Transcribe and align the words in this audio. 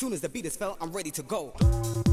soon 0.00 0.14
as 0.14 0.22
the 0.22 0.28
beat 0.30 0.46
is 0.46 0.56
felt, 0.56 0.78
I'm 0.80 0.92
ready 0.92 1.10
to 1.10 1.22
go. 1.22 2.09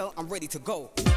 I'm 0.00 0.28
ready 0.28 0.46
to 0.48 0.58
go. 0.58 1.09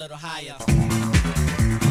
little 0.00 0.16
higher. 0.16 1.89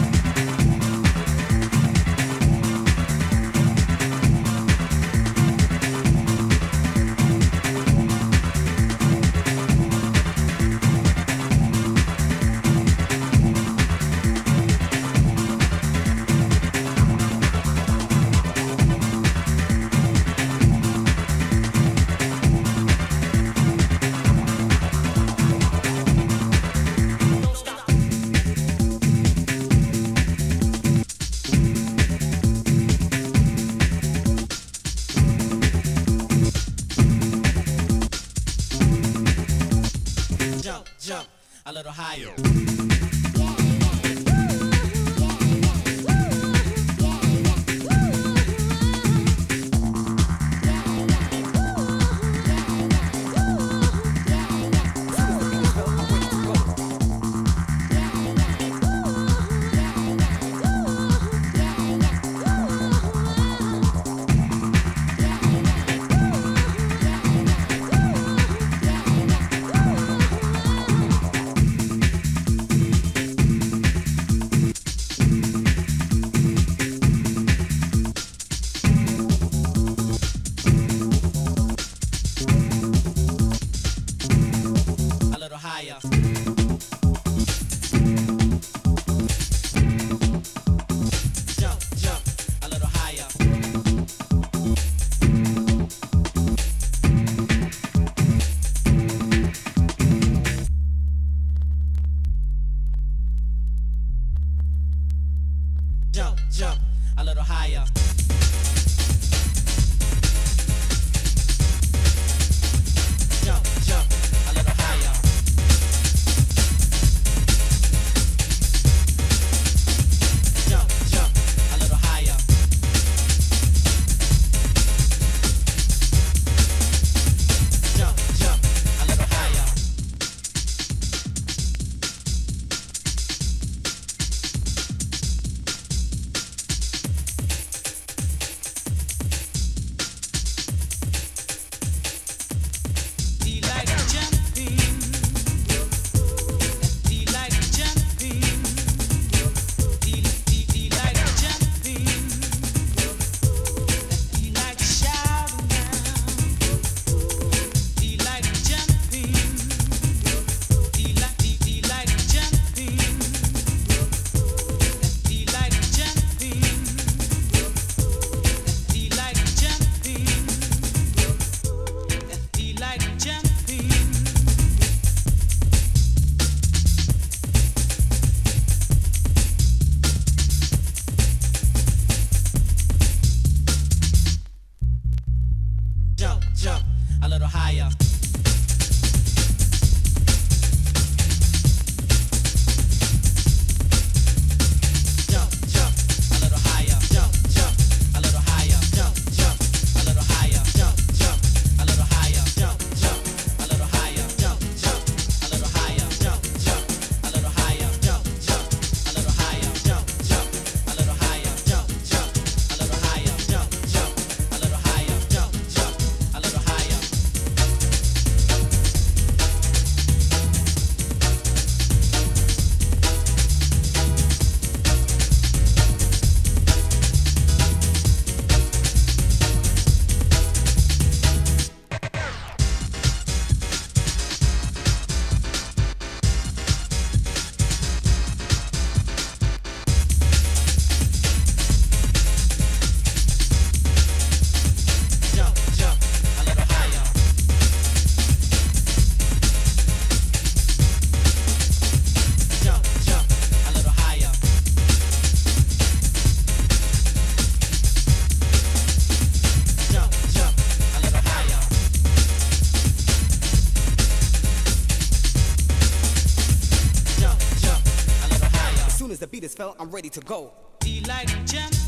Ready 269.90 270.10
to 270.10 270.22
go. 270.22 270.52
Delight. 270.80 271.79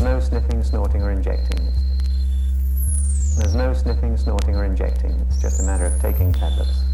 There's 0.00 0.12
no 0.14 0.20
sniffing, 0.20 0.62
snorting, 0.64 1.02
or 1.02 1.10
injecting. 1.10 1.58
There's 3.36 3.54
no 3.54 3.74
sniffing, 3.74 4.16
snorting, 4.16 4.56
or 4.56 4.64
injecting. 4.64 5.10
It's 5.28 5.42
just 5.42 5.60
a 5.60 5.62
matter 5.62 5.84
of 5.84 6.00
taking 6.00 6.32
tablets. 6.32 6.84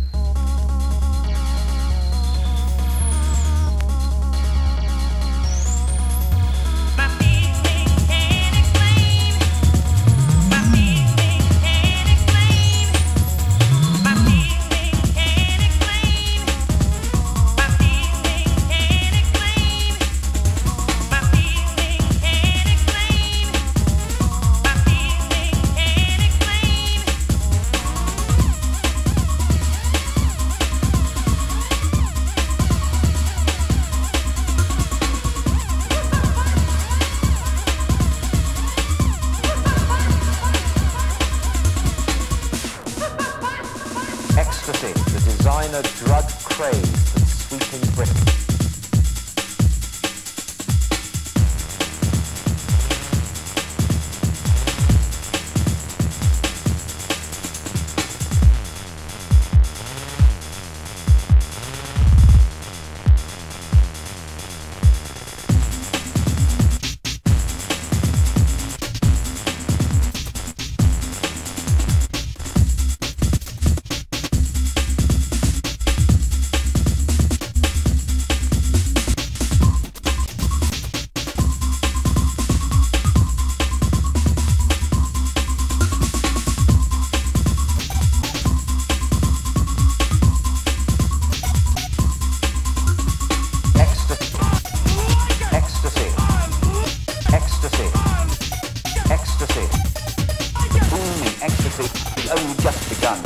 you've 102.47 102.59
just 102.63 102.89
begun. 102.89 103.19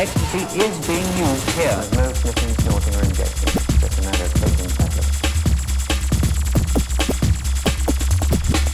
Ecstasy 0.00 0.42
is 0.58 0.86
being 0.86 1.06
used 1.18 1.50
here. 1.50 1.78
No 1.94 2.12
sniffing, 2.12 2.54
snorting, 2.64 2.94
or 2.96 3.02
injecting. 3.02 3.52
Just 3.80 3.98
a 3.98 4.02
matter 4.02 4.24
of 4.24 4.34
taking 4.34 4.70
tablets. 4.78 5.20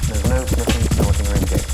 There's 0.07 0.25
no 0.25 0.47
sniffing, 0.47 0.87
snorting, 0.95 1.27
or 1.27 1.35
injecting. 1.35 1.66